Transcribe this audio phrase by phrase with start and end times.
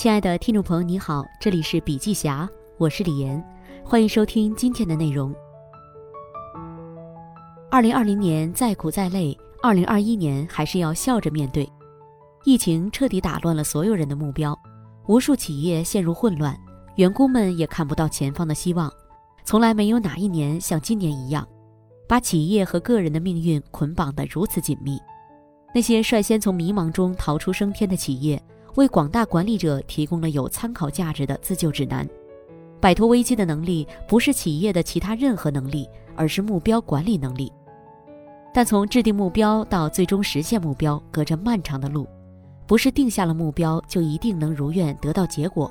[0.00, 3.44] 亲爱的听众朋友，你好，这里是笔记侠，我是李岩，
[3.84, 5.30] 欢迎收听今天的内容。
[7.70, 11.70] 二零二零年再苦再累，二零二一年还是要笑着面对。
[12.44, 14.58] 疫情彻底打乱了所有人的目标，
[15.06, 16.58] 无数企业陷入混乱，
[16.94, 18.90] 员工们也看不到前方的希望。
[19.44, 21.46] 从来没有哪一年像今年一样，
[22.08, 24.98] 把企业和个人的命运捆绑得如此紧密。
[25.74, 28.42] 那些率先从迷茫中逃出升天的企业，
[28.76, 32.08] 为广大管理者提供了有参考价值的自救指南。
[32.80, 37.52] 摆脱危机的能力，不是企业的其他任何能力，而是目标管理能力。
[38.52, 42.06] 但从制定目标到最终实现目标，隔着漫长的路。
[42.66, 45.70] 不是定下了目标就一定能如愿得到结果。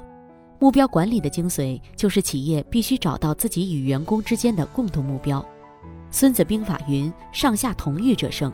[0.60, 5.44] 目标管理的精髓就是企业必须找到自己与员工之间的共同目标。
[6.12, 8.52] 孙子兵法云：“上下同欲者胜。”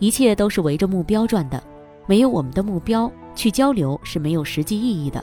[0.00, 1.62] 一切都是围着目标转的。
[2.08, 5.22] 没有我们的目标，去交流是没有实际意义的。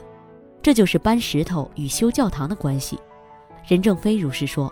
[0.61, 2.99] 这就是搬石头与修教堂的关系。
[3.67, 4.71] 任正非如是说。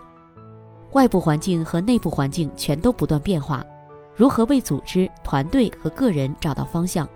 [0.92, 3.64] 外部环境和内部环境全都不断变化，
[4.14, 7.08] 如何为组织、团队和个人找到方向？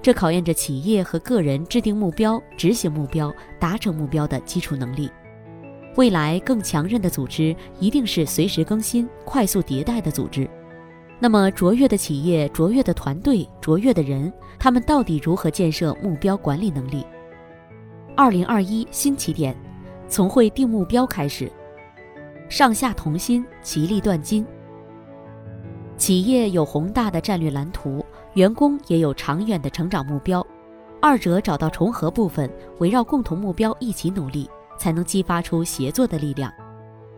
[0.00, 5.10] 这考验着企业和个人制定目标、执行目标、达成目标的基础能力。
[5.96, 10.48] 未来更强韧的组织，一定是随时更新、快速迭代的组织。
[11.20, 17.04] 那么，卓越的企业、卓越的团队、卓越的人，他们到底如何建设目标管理能力？
[18.16, 19.56] 二零二一新起点，
[20.08, 21.50] 从会定目标开始，
[22.48, 24.46] 上下同心，其利断金。
[25.96, 28.04] 企业有宏大的战略蓝图。
[28.34, 30.46] 员工也有长远的成长目标，
[31.00, 36.52] 二者找到重合部分，围绕共同目标一起努力，才能激发出协作的力量。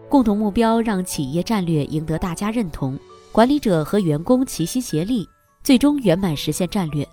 [0.09, 2.99] 共同目标让企业战略赢得大家认同，
[3.33, 5.25] 管理者和员工齐心协力，
[5.63, 7.07] 最终圆满实现战略，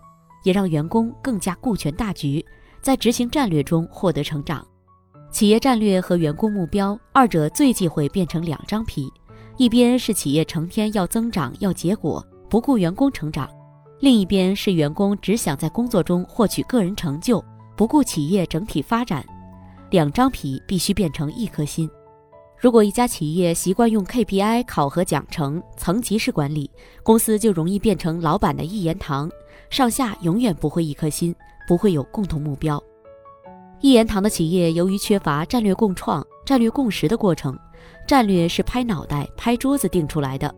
[0.43, 2.43] 也让员工更加顾全大局，
[2.81, 4.65] 在执行战略中获得成长。
[5.31, 9.07] 企业战略和员工目标二者最忌讳变成两张皮，
[9.57, 13.47] 一边是企业成天要增长要结果，不顾员工成长。
[13.99, 17.43] 另一边是员工只想在工作中获取个人成就，
[17.75, 19.23] 不顾企业整体发展，
[19.91, 21.87] 两张皮必须变成一颗心。
[22.59, 26.69] 如果一家企业习惯用 KPI 考核奖惩、层级式管理，
[27.03, 29.29] 公司就容易变成老板的一言堂，
[29.69, 31.35] 上下永远不会一颗心，
[31.67, 32.81] 不会有共同目标。
[33.79, 37.55] 一言堂的企业由于缺乏战略共创、战略共识的过程，
[38.07, 40.53] 战略是拍脑袋、拍桌子定出来的，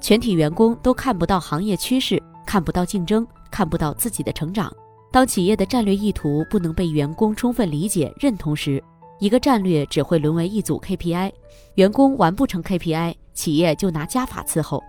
[0.00, 2.22] 全体员工都看不到行业趋势。
[2.44, 4.70] 看不到竞争，看不到自己的成长。
[5.12, 8.82] 当企业的战略意图不能被员工充分理解认同时，
[9.22, 11.30] 一个战略只会沦为一组 KPI。
[11.76, 14.82] 员工完不成 KPI，企业就拿加法伺候。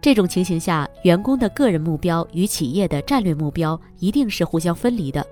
[0.00, 5.24] 这种情形下，员工的个人目标与企业的战略目标一定是互相分离的。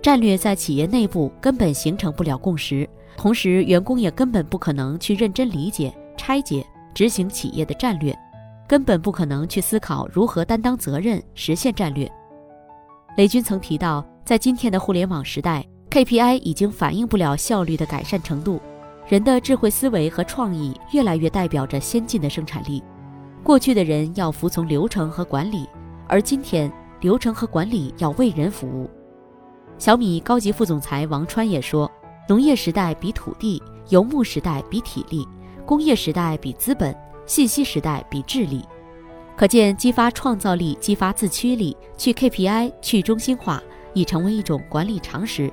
[0.00, 8.16] 战略在企业内部根本形成不了共识，同时员工也根本不可能去认真理解、拆解、执行企业的战略。
[8.68, 12.08] 根本不可能去思考如何担当责任、实现战略。
[13.16, 18.60] 雷军曾提到，在今天的互联网时代，KPI 已经反映不了效率的改善程度。
[19.08, 22.82] 人的智慧思维和创意越来越代表着先进的生产力。
[23.42, 25.66] 过去的人要服从流程和管理，
[26.06, 28.90] 而今天流程和管理要为人服务。
[29.78, 31.90] 小米高级副总裁王川也说
[32.28, 35.26] ：“农业时代比土地，游牧时代比体力，
[35.64, 36.94] 工业时代比资本。”
[37.28, 38.64] 信息时代比智力，
[39.36, 43.62] 可见激发创造力、激发自驱力、去 KPI、去中心化
[43.92, 45.52] 已成为一种管理常识。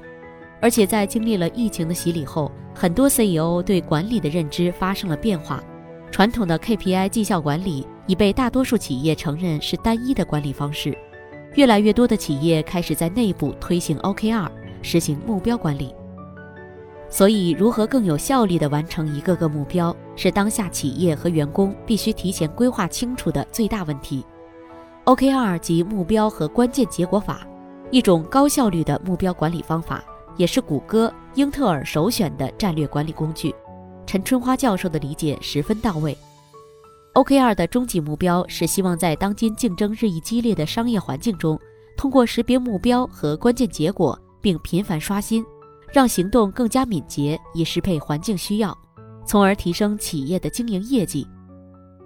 [0.66, 5.64] 而且在经历了疫情的洗礼后，很多 CEO 对管理的认知发生了变化。
[6.10, 10.98] 传统的 KPI 绩效管理已被大多数企业承认是单一的管理方式，
[11.54, 14.50] 越来越多的企业开始在内部推行 OKR，
[14.82, 15.94] 实行目标管理。
[17.12, 24.26] 所以，如何更有效率地完成一个个目标，是当下企业和员工必须提前规划清楚的最大问题。
[25.04, 27.46] OKR 即目标和关键结果法，
[27.92, 30.04] 一种高效率的目标管理方法，
[30.38, 33.54] 也是谷歌、英特尔首选的战略管理工具。
[34.06, 36.18] 陈春花教授的理解十分到位。
[37.14, 41.60] OKR 的终极目标是希望在当今竞争日益激烈的商业环境中，
[41.96, 45.44] 通过识别目标和关键结果，并频繁刷新。
[45.94, 48.78] 让行动更加敏捷，以适配环境需要，
[49.26, 51.26] 从而提升企业的经营业绩。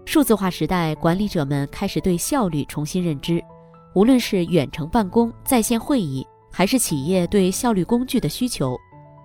[0.05, 3.43] 数字化时代，管理者们开始对效率重新认知。
[3.95, 8.77] 无论是远程办公、在线会议，还是企业对效率工具的需求，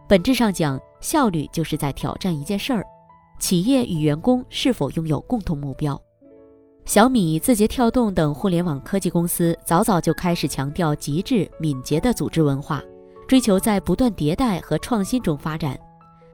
[0.08, 2.84] 本质上讲，效率就是在挑战一件事儿：
[3.38, 6.00] 企业与员工是否拥有共同目标。
[6.84, 12.82] 小米、字节跳动等互联网科技公司早早就开始强调极致敏捷的组织文化。
[13.26, 15.78] 追求在不断迭代和创新中发展，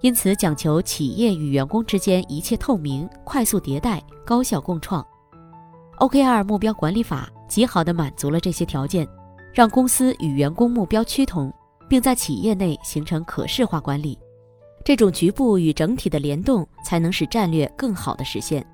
[0.01, 5.07] 因此讲求企业与员工之间一切透明、快速迭代、高效共创。
[5.99, 9.07] OKR 目标管理法极好地满足了这些条件，
[9.53, 11.53] 让公司与员工目标趋同，
[11.89, 14.19] 并在企业内形成可视化管理。
[14.85, 18.65] 这种局部与整体的联动，才能使战略更好地实现。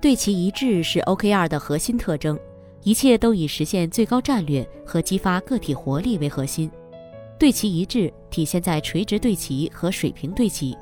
[0.00, 2.38] 对齐一致是 OKR 的核心特征，
[2.82, 6.70] 一切都以实现最高战略和激发个体活力为核心。
[7.38, 10.76] 对齐一致体现在垂直对齐和水平对齐。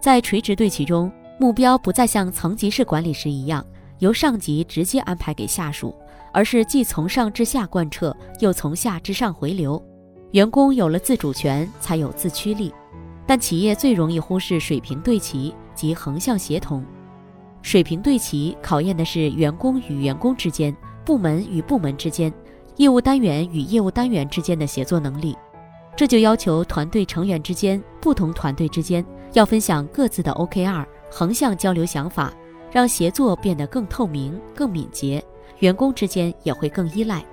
[0.00, 3.64] 在垂直对齐中，目标不再像层级式管理时一样
[3.98, 5.94] 由上级直接安排给下属，
[6.32, 9.82] 而是既从上至下贯彻，又从下至上回流。
[10.32, 12.72] 员工有了自主权，才有自驱力。
[13.26, 16.84] 但企业最容易忽视水平对齐及横向协同。
[17.60, 22.32] 水平对齐考验的是员工与员工之间、部门与部门之间、
[22.76, 25.36] 业务单元与业务单元之间的协作能力。
[25.96, 32.32] 这就要求团队成员之间、不同团队之间要分享各自的 OKR，横向交流想法，
[32.70, 35.22] 让协作变得更透明、更敏捷，
[35.60, 37.24] 员工之间也会更依赖。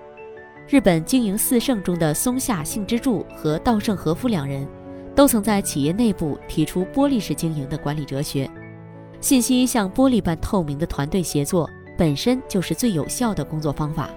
[0.68, 4.68] 日本经营四圣中的松下幸之助和稻盛和夫两人。
[5.16, 8.51] 都曾在企业内部提出玻璃式经营的管理哲学，
[9.22, 14.10] 信息像玻璃般透明的团队协作本身就是最有效的工作方法。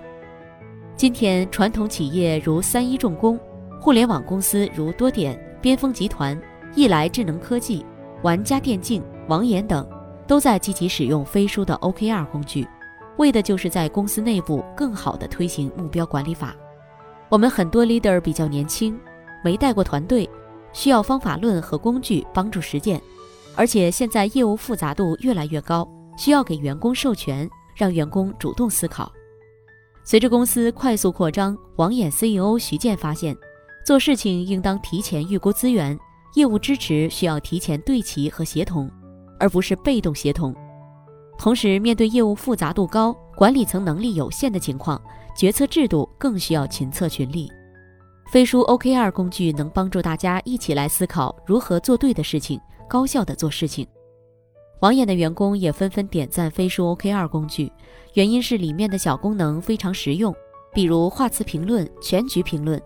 [0.96, 3.38] 今天，传统企业如三一重工，
[3.80, 6.36] 互联网公司如多点、边锋集团、
[6.74, 7.86] 易来智能科技、
[8.22, 9.88] 玩家电竞、网眼等，
[10.26, 12.66] 都在积极使用飞书的 OKR 工具，
[13.18, 16.56] 为的就是在公司内部更好地推行目标管理法。
[17.28, 18.98] 我们很多 leader 比较年轻，
[19.44, 20.28] 没带过团队。
[20.72, 23.00] 需要方法论和工具帮助实践，
[23.56, 29.10] 而且现在业务复杂度越来越高，需要给员工授权，让员工主动思考。
[30.04, 33.36] 随着公司快速扩张，网眼 CEO 徐健发现，
[33.84, 35.98] 做事情应当提前预估资源，
[36.34, 38.90] 业务支持需要提前对齐和协同，
[39.40, 40.54] 而不是被动协同。
[41.38, 45.00] 同时，面对业务复杂度高、管理层能力有限的情况，
[45.36, 47.50] 决策制度更需要群策群力。
[48.30, 53.86] 飞书 OKR 工具能帮助大家一起来思考如何做对的事情，高效的做事情。
[54.80, 57.72] 网眼的员工也纷纷点赞飞书 OKR 工具，
[58.14, 60.34] 原因是里面的小功能非常实用，
[60.74, 62.80] 比如画词评论、全局评论、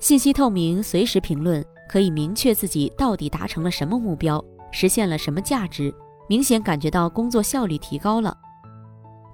[0.00, 5.94] 信息透明、随时评论，可以明确自己到底达成了什么目标，实现了什么价值，
[6.28, 8.36] 明显感觉到工作效率提高了。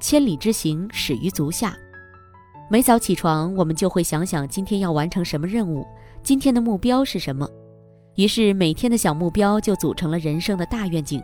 [0.01, 1.77] 千里之行，始于足下。
[2.71, 5.87] 每早起床，我们就会想想今天要完成什么任务，
[6.23, 7.49] 今天的目标是什么。
[8.17, 11.23] 于是每天的小目标就组成了人生的大愿景。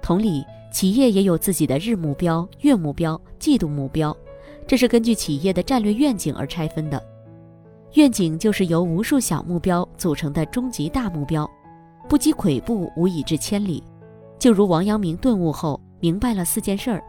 [0.00, 4.16] 同理，企业也有自己的日目标、月目标、季度目标，
[4.66, 7.02] 这是根据企业的战略愿景而拆分的。
[7.94, 11.48] 愿景就是由无数小目标组成的终极大目标，
[12.08, 13.82] 不积跬步，无以至千里。
[14.40, 17.04] 就如王阳明顿悟后明白了四件事儿：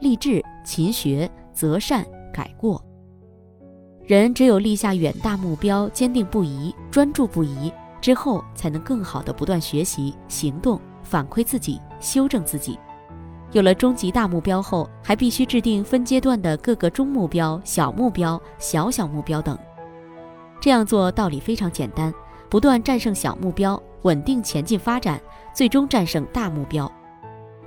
[0.00, 2.80] 立志、勤学、择善、改过。
[4.04, 12.78] 人只有立下远大目标，坚定不移、专注不移之后，才能更好的不断学习、行动、反馈自己、修正自己。
[13.50, 19.58] 有了终极大目标后，还必须制定分阶段的各个中目标、小目标、小小目标等。
[20.60, 22.14] 这样做道理非常简单：
[22.48, 25.20] 不断战胜小目标，稳定前进发展，
[25.56, 26.90] 最终战胜大目标，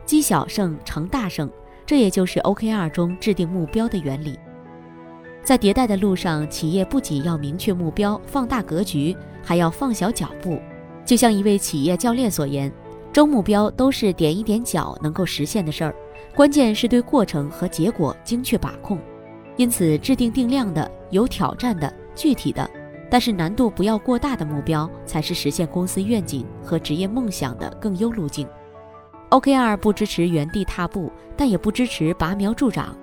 [0.06, 1.50] 积小胜成大胜。
[1.88, 4.38] 这也就是 OKR 中制定目标的原理。
[5.44, 10.62] 在迭代的路上，企业不仅要明确目标、放大格局，还要放小脚步。
[11.04, 12.72] 就像一位企业教练所言
[13.12, 15.96] ：“中目标都是点一点脚能够实现的事儿，
[16.36, 19.00] 关键是对过程和结果精确把控。
[19.58, 22.70] 因此，制定定量的、有挑战的、具体的，
[23.10, 28.48] 但是难度不要过大的目标，才是实现公司愿景和职业梦想的更优路径。
[29.32, 32.96] OKR 不支持原地踏步，但也不支持拔苗助长。”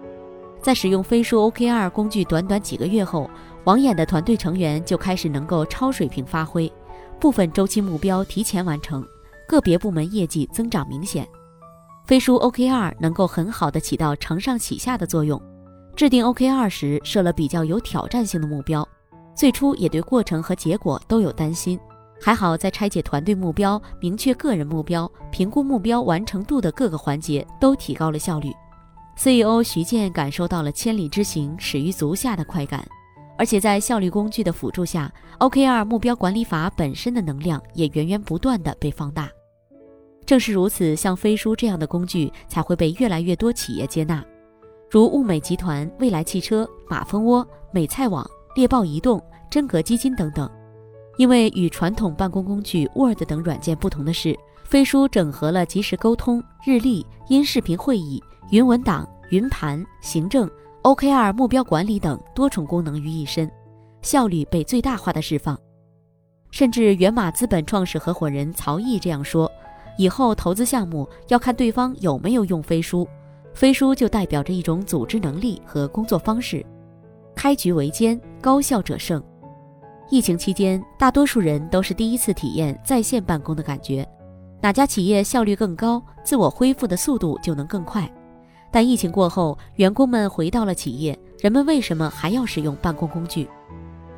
[0.63, 3.31] 在使用飞书 OKR 工具短短几个月后，
[3.65, 6.73] 网眼的团队成员就开始能够超水平发挥，
[7.21, 9.07] 部分周期目标提前完成，
[9.47, 11.27] 个别部门业绩增长明显。
[12.05, 15.41] 飞书 OKR 能够很好的起到承上启下的作用。
[15.95, 18.87] 制定 OKR 时设了比较有挑战性的目标，
[19.37, 21.79] 最初也对过程和结果都有担心，
[22.21, 28.51] 还好在拆解团队目标、明确个人目标、评估目标完成度的各个环节都提高了效率。
[29.19, 32.87] CEO 徐建感受到了千里之行始于足下的快感，
[33.37, 39.29] 而且在效率工具的辅助下，OKR 目标管理法本身的能量也源源不断的被放大。
[40.25, 44.25] 正是如此，像飞书这样的工具才会被越来越多企业接纳，
[44.91, 50.51] 如物美集团、未来汽车、马蜂窝、美菜网、猎豹移动、真格基金等等。
[51.19, 60.51] 因为与传统办公工具 Word 等软件不同的是，飞书整合了即时沟通、日历、音视频会议、云文档、云盘、行政、
[60.83, 63.51] OKR 目标管理等多重功能于一身，
[64.03, 65.59] 效率被最大化的释放。
[66.51, 69.51] 甚至源码资本创始合伙人曹毅这样说
[69.99, 73.07] ：“以后投资项目要看对方有没有用飞书，
[73.53, 76.65] 飞书就代表着一种组织能力和工作方式。
[77.37, 79.23] 开局为艰，高效者胜。
[80.09, 84.09] 疫情期间，大多数人都是第一次体验在线办公的感觉，
[84.63, 88.11] 哪家企业效率更高，自我恢复的速度就能更快。
[88.71, 93.47] 但疫情过后，员工们回到了企业，人们为什么还要使用办公工具？”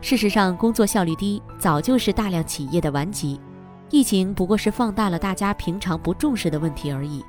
[0.00, 3.40] 事实上，工作效率低早就是大量企业的顽疾，
[3.90, 7.24] 疫情不过是放大了大家平常不重视的问题而已。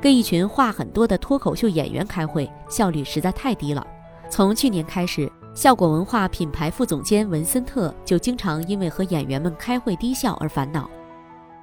[0.00, 3.86] 跟一群话很多的脱口秀演员开会，效率实在太低了。
[4.30, 10.88] 从去年开始，效果文化品牌副总监文森特就经常因为和演员们开会低效而烦恼。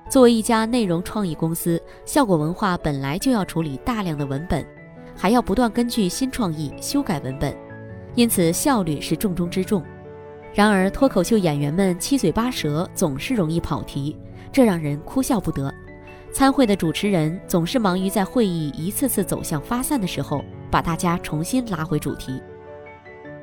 [0.10, 4.66] 作为一家内容创意公司，效果文化本来就要处理大量的文本，
[5.16, 7.56] 还要不断根据新创意修改文本，
[8.16, 9.82] 因此效率是重中之重。
[10.54, 14.18] 然而，脱口秀演员们七嘴八舌，总是容易跑题，
[14.52, 15.74] 这让人哭笑不得。
[16.34, 22.42] 参会的主持人总是忙于在会议一次次走向发散的时候，把大家重新拉回主题。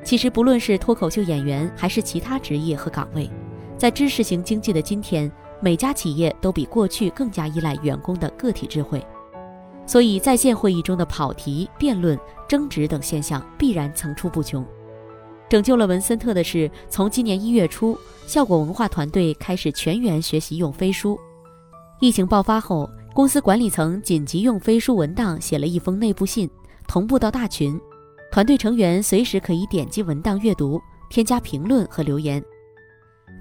[0.05, 3.27] 其实，不论是脱口秀演员，还是其他职业和岗位，
[3.75, 9.03] 在知识型经济的今天，每家企业都比过去更加依赖员工的个体智慧。
[9.87, 14.63] 所以，在线会议中的跑题、辩论、争执等现象必然层出不穷。
[15.49, 17.97] 拯救了文森特的是，从今年一月初，
[18.27, 21.19] 效果文化团队开始全员学习用飞书。
[21.99, 26.47] 疫情爆发后，公司管理层紧急用飞书文档写了一封内部信，
[26.87, 27.79] 同步到大群，
[28.31, 32.43] 团队成员随时可以点击文档阅读、添加评论和留言。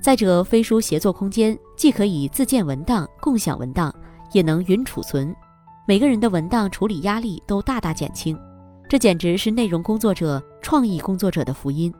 [0.01, 3.95] 再者，飞书协作空间既可以自建文档、共享文档，
[4.33, 5.35] 也能云储存，
[5.89, 8.39] 每个人的文档处理压力都大大减轻。
[8.89, 11.93] 这简直是内容工作者、创意工作者的福音，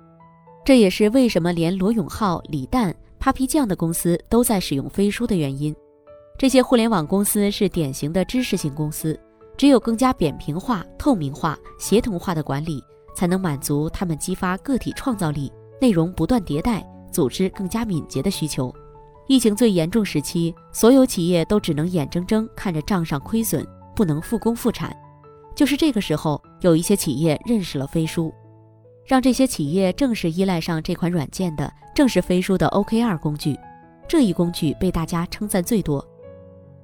[0.65, 5.75] 这也是为什么连罗永浩、李诞、Papi 酱的公司都在使用飞书的原因。
[6.39, 9.19] 这些互联网公司是典型的知识型公司，
[9.57, 12.83] 只有更加扁平化、透明化、协同化的管理，
[13.15, 18.75] 才能满足他们激发个体创造力、内容不断迭代、组织更加敏捷的需求。
[19.27, 24.95] 疫情最严重时期，所有企业都只能眼睁睁看着账上亏损，不能复工复产。
[25.55, 28.35] 就是这个时候，有一些企业认识了飞书，
[29.07, 33.57] 让这些企业正式依赖上这款软件的，正是飞书的 OKR 工具。
[34.07, 36.07] 这一工具被大家称赞最多。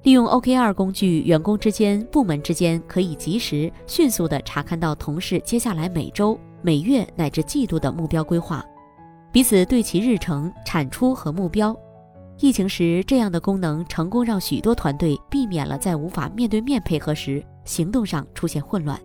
[0.03, 8.65] 利用 OKR 工具，员工之间、部门之间可以及时、迅速地查看到同事接下来每周、每月乃至季度的目标规划，
[9.31, 11.75] 彼此对齐日程、产出和目标。
[12.39, 17.43] 疫情时，这样的功能成功让许多团队避免了在无法面对面配合时。
[17.63, 18.99] 行动上出现混乱。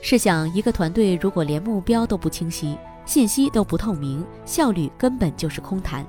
[0.00, 6.06] 试想，一个团队如果连目标都不清晰，信息都不透明，效率根本就是空谈。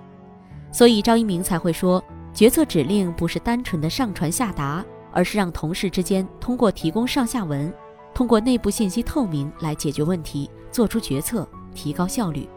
[0.71, 7.71] 所以张一鸣才会说，决策指令不是单纯的上传下达，而是让同事之间通过提供上下文，
[8.13, 12.49] 通过内部信息透明来解决问题，做出决策，提高效率。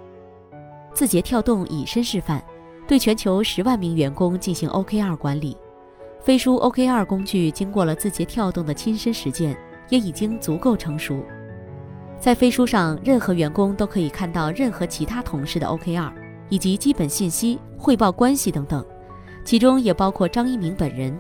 [0.95, 2.43] 字节跳动以身示范，
[2.89, 5.55] 对全球十万名员工进行 OKR 管理。
[6.23, 9.55] 飞书 OKR 工具经过了字节跳动的亲身实践，
[9.91, 11.23] 也已经足够成熟。
[12.19, 16.11] 在飞书上，任何员工都可以看到任何其他同事的 OKR，
[16.49, 18.83] 以及基本信息、汇报关系等等，
[19.47, 21.17] 其中也包括张一鸣本人。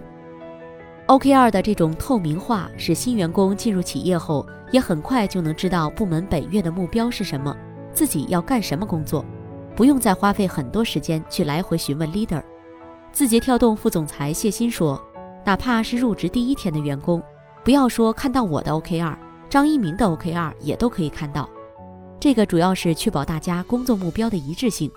[1.07, 7.57] OKR 的这种透明化，使新员工进入企业后，也很快就能知道部门本月的目标是什么，
[7.93, 9.25] 自己要干什么工作，
[9.77, 12.43] 不用再花费很多时间去来回询问 leader。
[13.13, 15.01] 字节跳动副总裁谢鑫说
[15.47, 17.23] ：“哪怕是入职第一天的员工，
[17.63, 19.17] 不要说看到我的 OKR，
[19.49, 21.49] 张一鸣的 OKR 也都可以看到。
[22.19, 24.91] 这个主要是确保大家工作目标的一致性，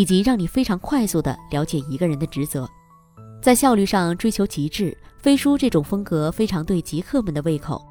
[0.00, 2.66] 以及让你非常快速地了解一个人的职责。
[3.42, 7.86] 在效率上追求极致，飞书这种风格非常对极客们的胃口。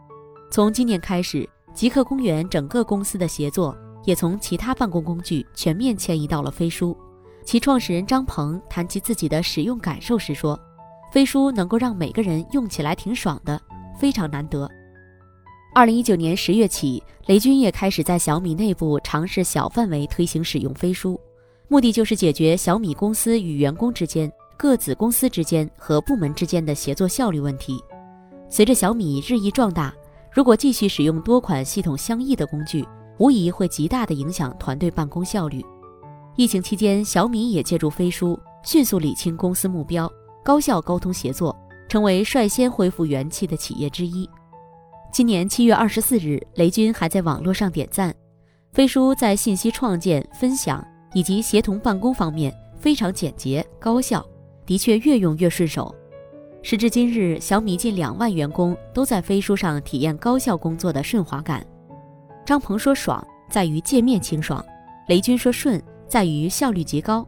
[0.49, 6.97] 从今年开始，极客公园整个公司的协作也从其他办公工具全面迁移到了飞书。”
[7.45, 10.59] 其创始人张鹏谈及自己的使用感受时说
[11.13, 13.61] ：“飞书能够让每个人用起来挺爽的，
[13.99, 14.67] 非常难得。”
[15.75, 21.19] 二零一九年十月起，雷军也开始在小米内部尝试小范围推行使用飞书，
[21.71, 27.79] 目的就是解决小米公司与员工之间、各子公司之间和部门之间的协作效率问题。
[28.49, 29.93] 随着小米日益壮大，
[30.33, 32.83] 如果继续使用多款系统相异的工具，
[33.19, 35.63] 无疑会极大的影响团队办公效率。
[36.35, 40.11] 疫情期间，小米也借助飞书迅速理清公司目标，
[40.43, 41.55] 高效沟通协作，
[41.87, 44.27] 成为率先恢复元气的企业之一。
[45.13, 48.11] 今年七月二十四日，雷军还在网络上点赞，
[48.71, 50.83] 飞书在信息创建、分享
[51.13, 54.25] 以及协同办公方面非常简洁高效，
[54.65, 55.93] 的确越用越顺手。
[56.61, 61.65] 时至今日，小米近两万员工都在飞书上体验高效工作的顺滑感。
[62.45, 64.63] 张鹏说：“爽在于界面清爽。”
[65.07, 67.25] 雷军说：“顺在于效率极高。”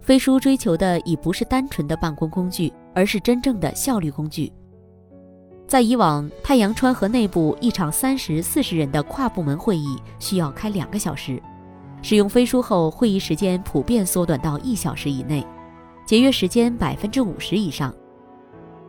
[0.00, 4.52] 飞书追求的已不是单纯的办公工具，而是真正的效率工具。
[5.66, 11.42] 在以往，太阳川河内部一场三十四十人的跨部门会议需要开两个小时，
[12.02, 15.46] 使用飞书后，会议时间普遍缩短到一小时以内，
[16.06, 17.94] 节约时间百分之五十以上。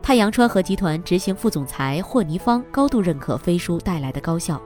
[0.02, 4.60] 太阳川河集团执行副总裁霍尼方高度认可飞书带来的高效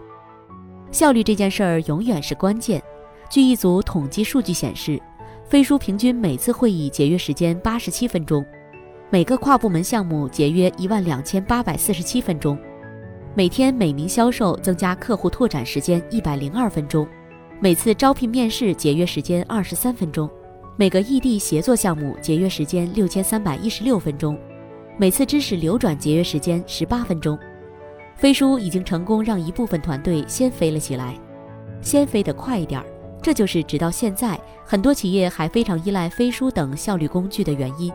[0.91, 2.83] 效率这件事儿永远是关键。
[3.29, 4.99] 据一组统计数据显示，
[5.45, 8.45] 飞书平均每次会议节约时间八十七分钟。
[9.11, 12.57] 每个跨部门项目节约一万两千八百四十七分钟，
[13.35, 17.07] 每天每名销售增加客户拓展时间一百零二分钟，
[17.59, 20.29] 每次招聘面试节约时间二十三分钟，
[20.77, 24.39] 每个异地协作项目节约时间六千三百一十六分钟，
[24.99, 27.39] 每次知识流转节约时间十八分钟。
[28.15, 31.19] 飞书已经成功让一部分团队先飞了起来，
[31.81, 32.87] 先飞得快一点儿，
[33.23, 37.91] 这就是直到现在很多企业还非常依赖飞书等效率工具的原因。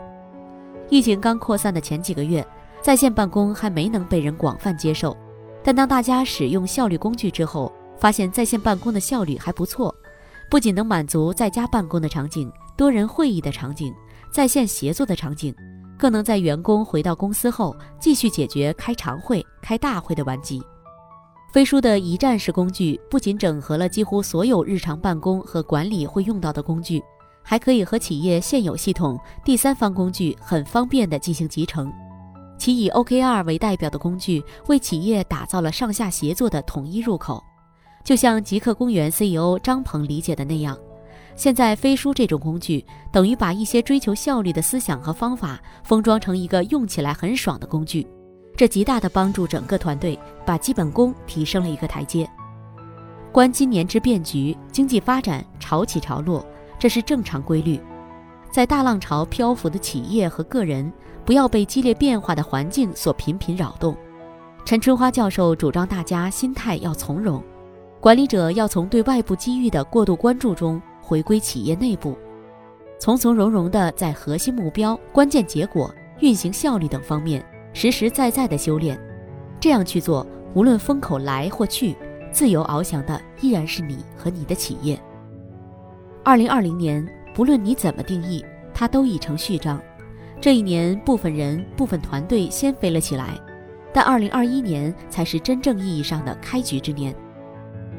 [0.90, 2.44] 疫情刚扩散的前几个月，
[2.82, 5.16] 在线办公还没能被人广泛接受。
[5.64, 9.96] 但当大家使用效率工具之后，发现在线办公的效率还不错，
[10.50, 13.94] 不仅能满足在家办公的场景、多人会议的场景、
[14.32, 15.56] 在线协作的场景，
[16.00, 20.60] 更能在员工回到公司后继续解决开常会、开大会的顽疾。
[21.54, 27.02] 飞书的一站式工具不仅整合了几乎所有日常办公和管理会用到的工具。
[27.44, 31.92] 还可以和企业现有系统、第三方工具很方便地进行集成。
[32.58, 37.44] 其以 OKR 为代表的工具，为企业打造了上下协作的统一入口。
[38.04, 40.78] 就像极客公园 CEO 张鹏理解的那样，
[41.36, 48.06] 现在飞书这种工具，等于把一些追求效率的思想和方法，封装成一个用起来很爽的工具。
[48.58, 52.30] 这极大地帮助整个团队把基本功提升了一个台阶。
[53.32, 56.46] 观今年之变局，经济发展潮起潮落。
[56.78, 57.80] 这是正常规律，
[58.52, 60.92] 在大浪潮漂浮的企业和个人，
[61.24, 63.96] 不要被激烈变化的环境所频频扰动。
[64.66, 67.40] 陈春花教授主张大家心态要从容，
[68.02, 72.18] 管理者要从对外部机遇的过度关注中回归企业内部，
[72.98, 79.00] 从从容容地在核心目标、关键结果、运行效率等方面实实在在地修炼。
[79.60, 81.96] 这样去做，无论风口来或去，
[82.32, 85.00] 自由翱翔的依然是你和你的企业。
[86.24, 89.80] 二零二零年，不论你怎么定义，它都已成序章。
[90.42, 93.40] 这一年，部分人、部分团队先飞了起来，
[93.94, 97.16] 但二零二一年才是真正意义上的开局之年。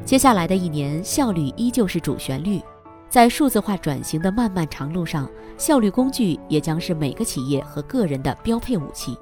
[0.05, 2.61] 接下来的一年，效率依旧是主旋律。
[3.09, 9.17] 在数字化转型的漫漫长路上，效率工具也将是每个企业和个人的标配武器。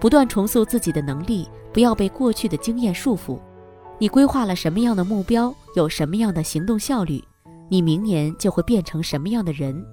[0.00, 3.38] 不断重塑自己的能力，不要被过去的经验束缚。
[3.98, 7.22] 你规划了什么样的目标，有什么样的行动效率？
[7.68, 9.84] 你明年就会变成什么样的人？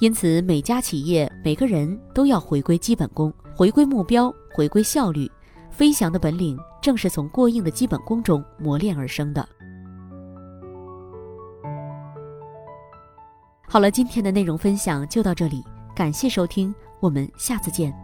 [0.00, 5.30] 因此，每家企业、每个人都要回归基本功，回归目标，回归效率。
[5.70, 9.46] 飞翔的本领正是从过硬的基本功中磨练而生的。
[13.72, 15.64] 好了，今天的内容分享就到这里，
[15.96, 18.01] 感谢收听，我们下次见。